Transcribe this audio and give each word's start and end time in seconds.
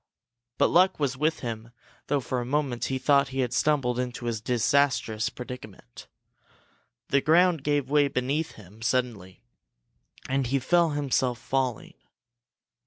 But 0.57 0.69
luck 0.71 0.99
was 0.99 1.15
with 1.15 1.41
him 1.41 1.69
though 2.07 2.21
for 2.21 2.41
a 2.41 2.43
moment 2.43 2.85
he 2.85 2.97
thought 2.97 3.27
he 3.27 3.41
had 3.41 3.53
stumbled 3.53 3.99
into 3.99 4.27
a 4.27 4.33
disastrous 4.33 5.29
predicament. 5.29 6.07
The 7.09 7.21
ground 7.21 7.63
gave 7.63 7.87
way 7.87 8.07
beneath 8.07 8.53
him 8.53 8.81
suddenly 8.81 9.43
and 10.27 10.47
he 10.47 10.57
felt 10.57 10.95
himself 10.95 11.37
falling. 11.37 11.93